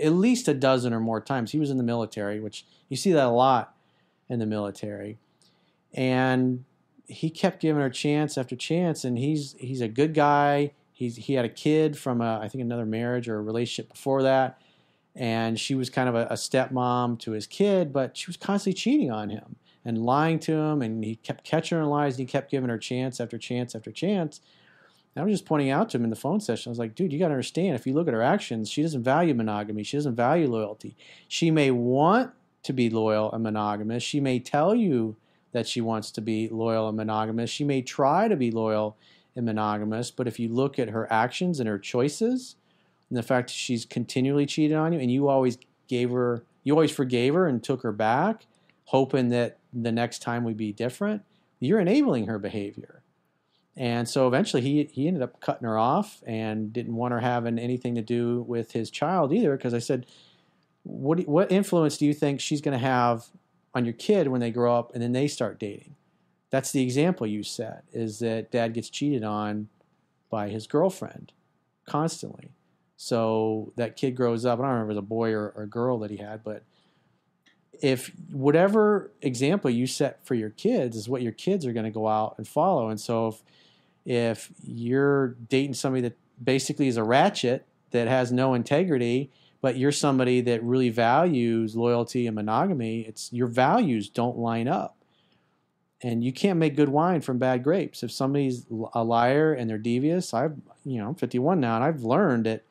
at 0.00 0.12
least 0.12 0.48
a 0.48 0.54
dozen 0.54 0.92
or 0.92 1.00
more 1.00 1.20
times. 1.20 1.52
He 1.52 1.58
was 1.58 1.70
in 1.70 1.76
the 1.76 1.84
military, 1.84 2.40
which 2.40 2.64
you 2.88 2.96
see 2.96 3.12
that 3.12 3.26
a 3.26 3.30
lot 3.30 3.76
in 4.28 4.40
the 4.40 4.46
military, 4.46 5.18
and 5.94 6.64
he 7.08 7.30
kept 7.30 7.60
giving 7.60 7.82
her 7.82 7.90
chance 7.90 8.38
after 8.38 8.54
chance. 8.54 9.04
And 9.04 9.18
he's 9.18 9.56
he's 9.58 9.80
a 9.80 9.88
good 9.88 10.14
guy. 10.14 10.72
He's 10.92 11.16
he 11.16 11.34
had 11.34 11.44
a 11.44 11.48
kid 11.48 11.98
from 11.98 12.20
a, 12.20 12.38
I 12.38 12.48
think 12.48 12.62
another 12.62 12.86
marriage 12.86 13.28
or 13.28 13.36
a 13.36 13.42
relationship 13.42 13.92
before 13.92 14.22
that, 14.22 14.60
and 15.16 15.58
she 15.58 15.74
was 15.74 15.90
kind 15.90 16.08
of 16.08 16.14
a, 16.14 16.26
a 16.26 16.34
stepmom 16.34 17.18
to 17.20 17.32
his 17.32 17.46
kid, 17.46 17.92
but 17.92 18.16
she 18.16 18.26
was 18.26 18.36
constantly 18.36 18.78
cheating 18.78 19.10
on 19.10 19.30
him 19.30 19.56
and 19.84 20.04
lying 20.04 20.38
to 20.40 20.52
him, 20.52 20.82
and 20.82 21.04
he 21.04 21.16
kept 21.16 21.44
catching 21.44 21.78
her 21.78 21.84
in 21.84 21.88
lies, 21.88 22.14
and 22.14 22.28
he 22.28 22.30
kept 22.30 22.50
giving 22.50 22.68
her 22.68 22.78
chance 22.78 23.20
after 23.20 23.38
chance 23.38 23.74
after 23.74 23.90
chance. 23.90 24.40
And 25.14 25.22
I 25.22 25.24
was 25.24 25.32
just 25.32 25.46
pointing 25.46 25.70
out 25.70 25.88
to 25.90 25.96
him 25.96 26.04
in 26.04 26.10
the 26.10 26.16
phone 26.16 26.40
session. 26.40 26.68
I 26.68 26.72
was 26.72 26.78
like, 26.78 26.94
dude, 26.94 27.12
you 27.12 27.18
got 27.18 27.28
to 27.28 27.34
understand. 27.34 27.74
If 27.74 27.86
you 27.86 27.94
look 27.94 28.08
at 28.08 28.14
her 28.14 28.22
actions, 28.22 28.68
she 28.68 28.82
doesn't 28.82 29.02
value 29.02 29.34
monogamy. 29.34 29.84
She 29.84 29.96
doesn't 29.96 30.14
value 30.14 30.48
loyalty. 30.48 30.96
She 31.26 31.50
may 31.50 31.70
want 31.70 32.32
to 32.64 32.72
be 32.72 32.90
loyal 32.90 33.32
and 33.32 33.42
monogamous. 33.42 34.02
She 34.02 34.20
may 34.20 34.40
tell 34.40 34.74
you 34.74 35.16
that 35.52 35.66
she 35.66 35.80
wants 35.80 36.10
to 36.12 36.20
be 36.20 36.48
loyal 36.48 36.88
and 36.88 36.96
monogamous. 36.96 37.50
She 37.50 37.64
may 37.64 37.82
try 37.82 38.28
to 38.28 38.36
be 38.36 38.50
loyal 38.50 38.96
and 39.34 39.46
monogamous. 39.46 40.10
But 40.10 40.26
if 40.26 40.38
you 40.38 40.48
look 40.48 40.78
at 40.78 40.90
her 40.90 41.10
actions 41.12 41.60
and 41.60 41.68
her 41.68 41.78
choices, 41.78 42.56
and 43.08 43.16
the 43.16 43.22
fact 43.22 43.50
she's 43.50 43.84
continually 43.84 44.46
cheated 44.46 44.76
on 44.76 44.92
you, 44.92 45.00
and 45.00 45.10
you 45.10 45.28
always 45.28 45.58
gave 45.86 46.10
her, 46.10 46.44
you 46.64 46.74
always 46.74 46.90
forgave 46.90 47.34
her 47.34 47.46
and 47.46 47.62
took 47.62 47.82
her 47.82 47.92
back, 47.92 48.46
hoping 48.86 49.28
that 49.30 49.58
the 49.72 49.92
next 49.92 50.20
time 50.20 50.44
would 50.44 50.56
be 50.56 50.72
different. 50.72 51.22
You're 51.60 51.80
enabling 51.80 52.26
her 52.26 52.38
behavior. 52.38 53.02
And 53.76 54.08
so 54.08 54.26
eventually 54.26 54.60
he, 54.60 54.84
he 54.92 55.06
ended 55.06 55.22
up 55.22 55.40
cutting 55.40 55.66
her 55.66 55.78
off 55.78 56.22
and 56.26 56.72
didn't 56.72 56.96
want 56.96 57.12
her 57.12 57.20
having 57.20 57.58
anything 57.58 57.94
to 57.94 58.02
do 58.02 58.42
with 58.42 58.72
his 58.72 58.90
child 58.90 59.32
either. 59.32 59.56
Because 59.56 59.72
I 59.72 59.78
said, 59.78 60.04
what, 60.82 61.20
what 61.28 61.52
influence 61.52 61.96
do 61.96 62.04
you 62.04 62.12
think 62.12 62.40
she's 62.40 62.60
going 62.60 62.76
to 62.76 62.84
have 62.84 63.26
on 63.74 63.84
your 63.84 63.94
kid 63.94 64.28
when 64.28 64.40
they 64.40 64.50
grow 64.50 64.76
up 64.76 64.92
and 64.94 65.02
then 65.02 65.12
they 65.12 65.28
start 65.28 65.58
dating? 65.58 65.94
That's 66.50 66.72
the 66.72 66.82
example 66.82 67.26
you 67.26 67.42
set 67.42 67.84
is 67.92 68.20
that 68.20 68.50
dad 68.50 68.74
gets 68.74 68.88
cheated 68.88 69.22
on 69.22 69.68
by 70.30 70.48
his 70.48 70.66
girlfriend 70.66 71.32
constantly. 71.86 72.52
So 72.96 73.72
that 73.76 73.96
kid 73.96 74.16
grows 74.16 74.44
up. 74.44 74.58
I 74.58 74.62
don't 74.62 74.70
remember 74.70 74.92
if 74.92 74.96
it 74.96 75.00
was 75.00 75.04
a 75.04 75.08
boy 75.08 75.32
or, 75.32 75.52
or 75.56 75.62
a 75.64 75.68
girl 75.68 75.98
that 76.00 76.10
he 76.10 76.16
had, 76.16 76.42
but 76.42 76.62
if 77.80 78.10
whatever 78.32 79.12
example 79.22 79.70
you 79.70 79.86
set 79.86 80.24
for 80.26 80.34
your 80.34 80.50
kids 80.50 80.96
is 80.96 81.08
what 81.08 81.22
your 81.22 81.32
kids 81.32 81.64
are 81.64 81.72
going 81.72 81.84
to 81.84 81.90
go 81.90 82.08
out 82.08 82.34
and 82.36 82.48
follow. 82.48 82.88
And 82.88 83.00
so 83.00 83.28
if 83.28 83.42
if 84.04 84.50
you're 84.64 85.36
dating 85.50 85.74
somebody 85.74 86.00
that 86.00 86.16
basically 86.42 86.88
is 86.88 86.96
a 86.96 87.04
ratchet 87.04 87.66
that 87.90 88.08
has 88.08 88.32
no 88.32 88.54
integrity, 88.54 89.30
but 89.60 89.76
you're 89.76 89.92
somebody 89.92 90.40
that 90.42 90.62
really 90.62 90.90
values 90.90 91.74
loyalty 91.76 92.26
and 92.26 92.36
monogamy, 92.36 93.00
it's 93.02 93.32
your 93.32 93.48
values 93.48 94.08
don't 94.08 94.38
line 94.38 94.68
up. 94.68 94.96
And 96.00 96.22
you 96.22 96.32
can't 96.32 96.60
make 96.60 96.76
good 96.76 96.90
wine 96.90 97.22
from 97.22 97.38
bad 97.38 97.64
grapes. 97.64 98.04
If 98.04 98.12
somebody's 98.12 98.66
a 98.94 99.02
liar 99.02 99.52
and 99.52 99.68
they're 99.68 99.78
devious, 99.78 100.32
I've 100.32 100.54
you 100.84 100.98
know, 100.98 101.08
I'm 101.08 101.14
51 101.14 101.60
now 101.60 101.76
and 101.76 101.84
I've 101.84 102.02
learned 102.02 102.46
that 102.46 102.62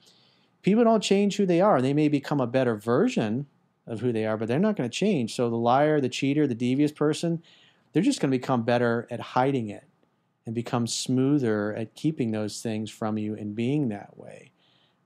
people 0.64 0.84
don't 0.84 1.04
change 1.04 1.38
who 1.38 1.46
they 1.46 1.62
are. 1.62 1.82
They 1.82 1.94
may 1.94 2.08
become 2.08 2.40
a 2.40 2.48
better 2.48 2.76
version 2.76 3.48
of 3.86 4.00
who 4.00 4.12
they 4.12 4.26
are, 4.26 4.38
but 4.38 4.48
they're 4.48 4.60
not 4.60 4.76
going 4.76 4.90
to 4.90 4.96
change. 4.96 5.36
So 5.36 5.50
the 5.50 5.56
liar, 5.56 6.02
the 6.02 6.10
cheater, 6.10 6.48
the 6.48 6.56
devious 6.56 6.92
person, 6.92 7.42
they're 7.94 8.04
just 8.04 8.20
going 8.20 8.32
to 8.32 8.38
become 8.38 8.64
better 8.64 9.08
at 9.10 9.20
hiding 9.20 9.70
it 9.70 9.86
and 10.46 10.56
become 10.56 10.88
smoother 10.88 11.74
at 11.76 11.96
keeping 11.96 12.32
those 12.32 12.62
things 12.62 12.90
from 12.90 13.18
you 13.18 13.36
and 13.36 13.56
being 13.56 13.90
that 13.90 14.18
way. 14.18 14.52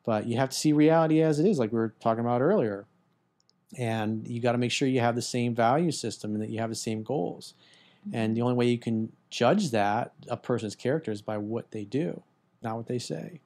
But 0.03 0.27
you 0.27 0.37
have 0.37 0.49
to 0.49 0.57
see 0.57 0.73
reality 0.73 1.21
as 1.21 1.39
it 1.39 1.45
is, 1.45 1.59
like 1.59 1.71
we 1.71 1.79
were 1.79 1.93
talking 1.99 2.21
about 2.21 2.41
earlier. 2.41 2.85
And 3.77 4.27
you 4.27 4.41
got 4.41 4.51
to 4.53 4.57
make 4.57 4.71
sure 4.71 4.87
you 4.87 4.99
have 4.99 5.15
the 5.15 5.21
same 5.21 5.55
value 5.55 5.91
system 5.91 6.33
and 6.33 6.41
that 6.41 6.49
you 6.49 6.59
have 6.59 6.69
the 6.69 6.75
same 6.75 7.03
goals. 7.03 7.53
Mm-hmm. 8.07 8.15
And 8.15 8.37
the 8.37 8.41
only 8.41 8.55
way 8.55 8.67
you 8.67 8.79
can 8.79 9.11
judge 9.29 9.71
that, 9.71 10.13
a 10.27 10.35
person's 10.35 10.75
character, 10.75 11.11
is 11.11 11.21
by 11.21 11.37
what 11.37 11.71
they 11.71 11.85
do, 11.85 12.23
not 12.61 12.75
what 12.75 12.87
they 12.87 12.99
say 12.99 13.41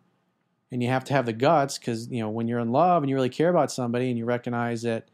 and 0.71 0.81
you 0.83 0.89
have 0.89 1.05
to 1.05 1.13
have 1.13 1.25
the 1.25 1.33
guts 1.33 1.77
because 1.77 2.09
you 2.09 2.19
know 2.19 2.29
when 2.29 2.47
you're 2.47 2.59
in 2.59 2.71
love 2.71 3.03
and 3.03 3.09
you 3.09 3.15
really 3.15 3.29
care 3.29 3.50
about 3.50 3.71
somebody 3.71 4.09
and 4.09 4.17
you 4.17 4.25
recognize 4.25 4.81
that 4.81 5.07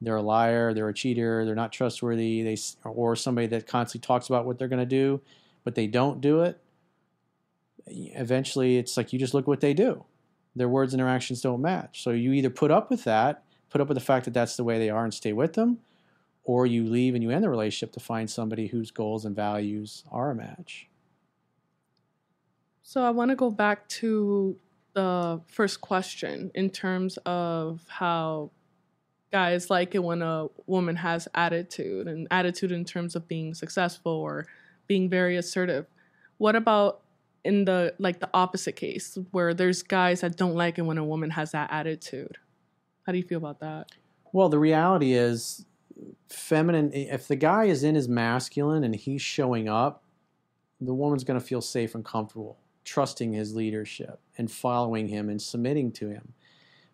they're 0.00 0.16
a 0.16 0.22
liar, 0.22 0.74
they're 0.74 0.88
a 0.88 0.94
cheater, 0.94 1.44
they're 1.44 1.54
not 1.54 1.72
trustworthy, 1.72 2.42
they 2.42 2.56
or 2.84 3.16
somebody 3.16 3.46
that 3.46 3.66
constantly 3.66 4.04
talks 4.04 4.28
about 4.28 4.44
what 4.44 4.58
they're 4.58 4.68
going 4.68 4.80
to 4.80 4.84
do, 4.86 5.20
but 5.64 5.74
they 5.74 5.86
don't 5.86 6.20
do 6.20 6.42
it. 6.42 6.60
Eventually, 7.86 8.78
it's 8.78 8.96
like 8.96 9.12
you 9.12 9.18
just 9.18 9.32
look 9.32 9.46
what 9.46 9.60
they 9.60 9.72
do. 9.72 10.04
Their 10.56 10.68
words 10.68 10.92
and 10.94 11.00
their 11.00 11.08
actions 11.08 11.42
don't 11.42 11.60
match. 11.60 12.02
So 12.02 12.10
you 12.10 12.32
either 12.32 12.50
put 12.50 12.70
up 12.70 12.90
with 12.90 13.04
that, 13.04 13.44
put 13.70 13.80
up 13.80 13.88
with 13.88 13.96
the 13.96 14.04
fact 14.04 14.24
that 14.24 14.34
that's 14.34 14.56
the 14.56 14.64
way 14.64 14.78
they 14.78 14.90
are, 14.90 15.04
and 15.04 15.12
stay 15.12 15.32
with 15.32 15.52
them, 15.52 15.78
or 16.44 16.66
you 16.66 16.84
leave 16.84 17.14
and 17.14 17.22
you 17.22 17.30
end 17.30 17.44
the 17.44 17.50
relationship 17.50 17.92
to 17.92 18.00
find 18.00 18.30
somebody 18.30 18.68
whose 18.68 18.90
goals 18.90 19.24
and 19.24 19.36
values 19.36 20.02
are 20.10 20.30
a 20.30 20.34
match. 20.34 20.88
So 22.82 23.02
I 23.02 23.10
want 23.10 23.30
to 23.30 23.36
go 23.36 23.50
back 23.50 23.86
to 23.88 24.56
the 24.94 25.42
first 25.46 25.82
question 25.82 26.50
in 26.54 26.70
terms 26.70 27.18
of 27.26 27.84
how 27.88 28.50
guys 29.30 29.68
like 29.68 29.94
it 29.94 30.02
when 30.02 30.22
a 30.22 30.46
woman 30.66 30.96
has 30.96 31.28
attitude 31.34 32.06
and 32.06 32.26
attitude 32.30 32.72
in 32.72 32.84
terms 32.84 33.14
of 33.14 33.28
being 33.28 33.52
successful 33.52 34.12
or 34.12 34.46
being 34.86 35.10
very 35.10 35.36
assertive. 35.36 35.86
What 36.38 36.56
about 36.56 37.02
in 37.46 37.64
the 37.64 37.94
like 37.98 38.20
the 38.20 38.28
opposite 38.34 38.76
case 38.76 39.16
where 39.30 39.54
there's 39.54 39.82
guys 39.82 40.20
that 40.20 40.36
don't 40.36 40.54
like 40.54 40.78
it 40.78 40.82
when 40.82 40.98
a 40.98 41.04
woman 41.04 41.30
has 41.30 41.52
that 41.52 41.72
attitude? 41.72 42.38
How 43.06 43.12
do 43.12 43.18
you 43.18 43.24
feel 43.24 43.38
about 43.38 43.60
that? 43.60 43.92
Well, 44.32 44.48
the 44.48 44.58
reality 44.58 45.12
is 45.12 45.64
feminine 46.28 46.92
if 46.92 47.28
the 47.28 47.36
guy 47.36 47.64
is 47.64 47.84
in 47.84 47.94
his 47.94 48.08
masculine 48.08 48.84
and 48.84 48.94
he's 48.94 49.22
showing 49.22 49.68
up, 49.68 50.02
the 50.80 50.92
woman's 50.92 51.24
going 51.24 51.40
to 51.40 51.46
feel 51.46 51.60
safe 51.60 51.94
and 51.94 52.04
comfortable 52.04 52.58
trusting 52.84 53.32
his 53.32 53.54
leadership 53.54 54.20
and 54.38 54.50
following 54.50 55.08
him 55.08 55.28
and 55.28 55.42
submitting 55.42 55.90
to 55.92 56.08
him. 56.08 56.32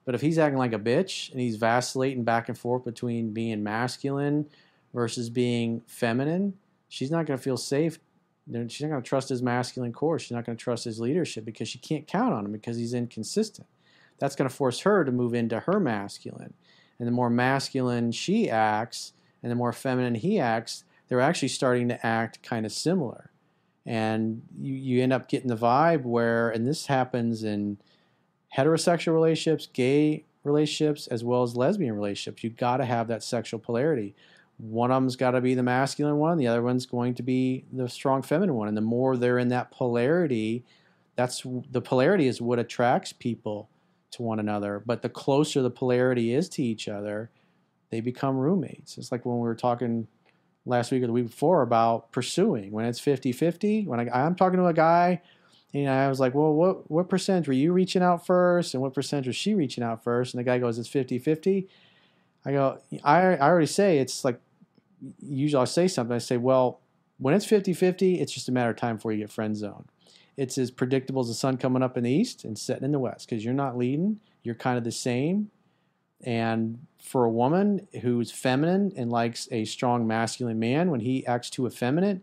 But 0.05 0.15
if 0.15 0.21
he's 0.21 0.39
acting 0.39 0.59
like 0.59 0.73
a 0.73 0.79
bitch 0.79 1.31
and 1.31 1.41
he's 1.41 1.57
vacillating 1.57 2.25
back 2.25 2.49
and 2.49 2.59
forth 2.59 2.85
between 2.85 3.33
being 3.33 3.63
masculine 3.63 4.47
versus 4.95 5.31
being 5.31 5.83
feminine, 5.87 6.55
she's 6.89 7.11
not 7.11 7.27
going 7.27 7.39
to 7.39 7.43
feel 7.43 7.57
safe. 7.57 7.99
She's 8.47 8.83
not 8.83 8.91
going 8.91 9.03
to 9.03 9.09
trust 9.09 9.29
his 9.29 9.43
masculine 9.43 9.93
core. 9.93 10.19
She's 10.19 10.33
not 10.33 10.45
going 10.45 10.57
to 10.57 10.63
trust 10.63 10.85
his 10.85 10.99
leadership 10.99 11.45
because 11.45 11.69
she 11.69 11.79
can't 11.79 12.07
count 12.07 12.35
on 12.35 12.45
him 12.45 12.53
because 12.53 12.77
he's 12.77 12.95
inconsistent. 12.95 13.69
That's 14.19 14.37
going 14.37 14.49
to 14.49 14.55
force 14.55 14.81
her 14.81 15.05
to 15.05 15.13
move 15.13 15.35
into 15.35 15.61
her 15.61 15.79
masculine. 15.79 16.55
And 16.99 17.07
the 17.07 17.13
more 17.13 17.31
masculine 17.31 18.13
she 18.13 18.51
acts 18.51 19.13
and 19.43 19.51
the 19.51 19.57
more 19.57 19.73
feminine 19.73 20.17
he 20.17 20.39
acts, 20.39 20.85
they're 21.09 21.21
actually 21.21 21.49
starting 21.49 21.89
to 21.89 22.07
act 22.07 22.43
kind 22.43 22.67
of 22.67 22.73
similar 22.73 23.33
and 23.85 24.43
you, 24.59 24.75
you 24.75 25.03
end 25.03 25.13
up 25.13 25.29
getting 25.29 25.49
the 25.49 25.57
vibe 25.57 26.03
where 26.03 26.51
and 26.51 26.67
this 26.67 26.87
happens 26.87 27.43
in 27.43 27.79
heterosexual 28.57 29.15
relationships 29.15 29.69
gay 29.73 30.25
relationships 30.45 31.07
as 31.09 31.25
well 31.25 31.43
as 31.43 31.57
lesbian 31.57 31.95
relationships 31.95 32.45
You've 32.45 32.57
got 32.57 32.79
to 32.79 32.85
have 32.85 33.09
that 33.09 33.23
sexual 33.23 33.61
polarity 33.61 34.15
one 34.63 34.91
of 34.91 34.97
them's 34.97 35.17
got 35.17 35.33
to 35.33 35.41
be 35.41 35.55
the 35.55 35.63
masculine 35.63 36.17
one 36.17 36.39
the 36.39 36.47
other 36.47 36.63
one's 36.63 36.87
going 36.87 37.15
to 37.15 37.23
be 37.23 37.65
the 37.73 37.89
strong 37.89 38.23
feminine 38.23 38.55
one 38.55 38.69
and 38.69 38.77
the 38.77 38.81
more 38.81 39.17
they're 39.17 39.39
in 39.39 39.49
that 39.49 39.71
polarity 39.71 40.65
that's 41.17 41.45
the 41.71 41.81
polarity 41.81 42.27
is 42.27 42.41
what 42.41 42.59
attracts 42.59 43.13
people 43.13 43.69
to 44.11 44.23
one 44.23 44.39
another 44.39 44.83
but 44.87 45.03
the 45.03 45.09
closer 45.09 45.63
the 45.63 45.71
polarity 45.71 46.33
is 46.33 46.49
to 46.49 46.63
each 46.63 46.87
other 46.89 47.31
they 47.93 48.01
become 48.01 48.39
roommates. 48.39 48.97
It's 48.99 49.13
like 49.13 49.25
when 49.25 49.37
we 49.37 49.43
were 49.43 49.55
talking 49.55 50.09
last 50.65 50.91
week 50.91 51.03
or 51.03 51.07
the 51.07 51.13
week 51.13 51.27
before 51.27 51.61
about 51.61 52.11
pursuing. 52.11 52.73
When 52.73 52.87
it's 52.87 53.01
50-50 53.01 53.87
when 53.87 54.01
I, 54.01 54.25
i'm 54.25 54.35
talking 54.35 54.59
to 54.59 54.67
a 54.67 54.73
guy 54.73 55.21
and 55.75 55.89
i 55.89 56.09
was 56.09 56.19
like 56.19 56.35
well 56.35 56.55
what, 56.55 56.91
what 56.91 57.09
percentage 57.09 57.47
were 57.47 57.55
you 57.55 57.73
reaching 57.73 58.03
out 58.03 58.25
first 58.25 58.75
and 58.75 58.83
what 58.83 58.95
percentage 58.95 59.27
was 59.27 59.37
she 59.37 59.55
reaching 59.55 59.85
out 59.85 60.03
first? 60.03 60.35
And 60.35 60.41
the 60.41 60.45
guy 60.45 60.59
goes 60.59 60.79
it's 60.79 60.89
50-50 60.89 61.67
i 62.47 62.53
go 62.53 62.79
i, 63.05 63.21
I 63.21 63.41
already 63.41 63.67
say 63.67 63.99
it's 63.99 64.25
like 64.25 64.41
usually 65.21 65.61
i'll 65.61 65.67
say 65.67 65.89
something 65.89 66.15
i 66.15 66.19
say 66.19 66.37
well 66.37 66.81
when 67.19 67.35
it's 67.35 67.47
50-50 67.47 68.21
it's 68.21 68.33
just 68.33 68.49
a 68.49 68.53
matter 68.53 68.71
of 68.71 68.77
time 68.77 68.97
before 68.97 69.13
you 69.13 69.19
get 69.19 69.31
friend 69.31 69.57
zone 69.57 69.87
it's 70.37 70.57
as 70.57 70.71
predictable 70.71 71.21
as 71.21 71.29
the 71.29 71.35
sun 71.35 71.57
coming 71.57 71.83
up 71.83 71.97
in 71.97 72.05
the 72.05 72.11
east 72.11 72.45
and 72.45 72.59
setting 72.59 72.85
in 72.85 72.93
the 72.93 72.99
west 72.99 73.29
because 73.29 73.45
you're 73.45 73.55
not 73.55 73.77
leading 73.77 74.21
you're 74.43 74.55
kind 74.55 74.79
of 74.79 74.85
the 74.85 74.93
same 74.93 75.51
and 76.23 76.87
for 77.03 77.25
a 77.25 77.31
woman 77.31 77.89
who's 78.01 78.31
feminine 78.31 78.93
and 78.97 79.11
likes 79.11 79.49
a 79.51 79.65
strong 79.65 80.07
masculine 80.07 80.59
man, 80.59 80.91
when 80.91 81.01
he 81.01 81.27
acts 81.27 81.51
too 81.51 81.67
effeminate 81.67 82.21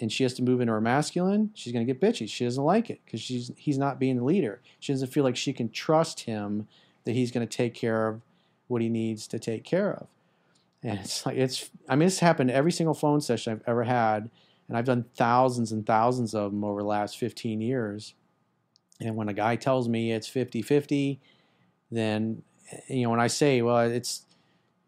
and 0.00 0.10
she 0.10 0.22
has 0.22 0.34
to 0.34 0.42
move 0.42 0.60
into 0.60 0.72
her 0.72 0.80
masculine, 0.80 1.50
she's 1.54 1.72
going 1.72 1.86
to 1.86 1.92
get 1.92 2.00
bitchy. 2.00 2.28
She 2.28 2.44
doesn't 2.44 2.62
like 2.62 2.88
it 2.90 3.00
because 3.04 3.20
she's 3.20 3.50
he's 3.56 3.78
not 3.78 3.98
being 3.98 4.16
the 4.16 4.24
leader. 4.24 4.60
She 4.80 4.92
doesn't 4.92 5.08
feel 5.08 5.24
like 5.24 5.36
she 5.36 5.52
can 5.52 5.68
trust 5.68 6.20
him 6.20 6.66
that 7.04 7.12
he's 7.12 7.30
going 7.30 7.46
to 7.46 7.56
take 7.56 7.74
care 7.74 8.08
of 8.08 8.22
what 8.68 8.82
he 8.82 8.88
needs 8.88 9.26
to 9.28 9.38
take 9.38 9.64
care 9.64 9.92
of. 9.92 10.08
And 10.82 10.98
it's 11.00 11.26
like 11.26 11.36
it's 11.36 11.70
I 11.88 11.96
mean 11.96 12.06
it's 12.06 12.20
happened 12.20 12.50
every 12.50 12.72
single 12.72 12.94
phone 12.94 13.20
session 13.20 13.54
I've 13.54 13.62
ever 13.66 13.84
had, 13.84 14.30
and 14.68 14.76
I've 14.76 14.84
done 14.84 15.04
thousands 15.16 15.72
and 15.72 15.86
thousands 15.86 16.34
of 16.34 16.52
them 16.52 16.64
over 16.64 16.80
the 16.80 16.88
last 16.88 17.18
15 17.18 17.60
years. 17.60 18.14
And 19.00 19.16
when 19.16 19.28
a 19.28 19.34
guy 19.34 19.56
tells 19.56 19.88
me 19.88 20.12
it's 20.12 20.28
50-50, 20.28 21.18
then 21.90 22.42
you 22.88 23.02
know, 23.02 23.10
when 23.10 23.20
I 23.20 23.26
say, 23.26 23.62
well, 23.62 23.80
it's 23.80 24.22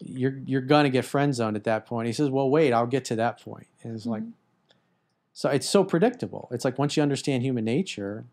you're 0.00 0.38
you're 0.44 0.60
gonna 0.60 0.90
get 0.90 1.04
friend 1.04 1.34
zoned 1.34 1.56
at 1.56 1.64
that 1.64 1.86
point. 1.86 2.06
He 2.06 2.12
says, 2.12 2.30
well, 2.30 2.48
wait, 2.48 2.72
I'll 2.72 2.86
get 2.86 3.04
to 3.06 3.16
that 3.16 3.42
point. 3.42 3.66
And 3.82 3.94
it's 3.94 4.02
mm-hmm. 4.02 4.12
like, 4.12 4.22
so 5.32 5.48
it's 5.50 5.68
so 5.68 5.84
predictable. 5.84 6.48
It's 6.52 6.64
like 6.64 6.78
once 6.78 6.96
you 6.96 7.02
understand 7.02 7.42
human 7.42 7.64
nature, 7.64 8.24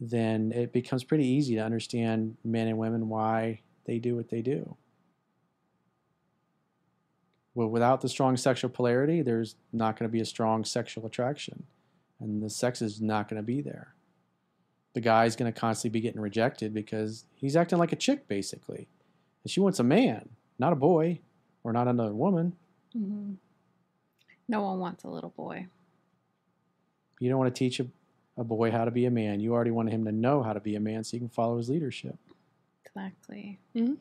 then 0.00 0.52
it 0.52 0.72
becomes 0.72 1.04
pretty 1.04 1.26
easy 1.26 1.56
to 1.56 1.60
understand 1.60 2.36
men 2.44 2.68
and 2.68 2.78
women 2.78 3.08
why 3.08 3.60
they 3.84 3.98
do 3.98 4.16
what 4.16 4.28
they 4.28 4.42
do. 4.42 4.76
Well, 7.58 7.68
without 7.68 8.00
the 8.00 8.08
strong 8.08 8.36
sexual 8.36 8.70
polarity, 8.70 9.22
there's 9.22 9.56
not 9.72 9.98
going 9.98 10.08
to 10.08 10.12
be 10.12 10.20
a 10.20 10.24
strong 10.24 10.64
sexual 10.64 11.04
attraction, 11.06 11.64
and 12.20 12.42
the 12.42 12.50
sex 12.50 12.80
is 12.80 13.00
not 13.00 13.28
going 13.28 13.42
to 13.42 13.46
be 13.46 13.60
there 13.60 13.94
the 14.98 15.02
guy's 15.02 15.36
going 15.36 15.52
to 15.52 15.56
constantly 15.56 15.96
be 15.96 16.02
getting 16.02 16.20
rejected 16.20 16.74
because 16.74 17.24
he's 17.36 17.54
acting 17.54 17.78
like 17.78 17.92
a 17.92 17.96
chick, 17.96 18.26
basically. 18.26 18.88
And 19.44 19.50
she 19.50 19.60
wants 19.60 19.78
a 19.78 19.84
man, 19.84 20.30
not 20.58 20.72
a 20.72 20.76
boy 20.76 21.20
or 21.62 21.72
not 21.72 21.86
another 21.86 22.12
woman. 22.12 22.56
Mm-hmm. 22.96 23.34
No 24.48 24.62
one 24.62 24.80
wants 24.80 25.04
a 25.04 25.08
little 25.08 25.30
boy. 25.30 25.66
You 27.20 27.28
don't 27.28 27.38
want 27.38 27.54
to 27.54 27.58
teach 27.58 27.78
a, 27.78 27.86
a 28.36 28.42
boy 28.42 28.72
how 28.72 28.84
to 28.84 28.90
be 28.90 29.04
a 29.04 29.10
man. 29.10 29.38
You 29.38 29.54
already 29.54 29.70
want 29.70 29.90
him 29.90 30.04
to 30.04 30.10
know 30.10 30.42
how 30.42 30.52
to 30.52 30.58
be 30.58 30.74
a 30.74 30.80
man 30.80 31.04
so 31.04 31.16
you 31.16 31.20
can 31.20 31.28
follow 31.28 31.58
his 31.58 31.68
leadership. 31.68 32.16
Exactly. 32.84 33.60
Mm-hmm. 33.76 33.94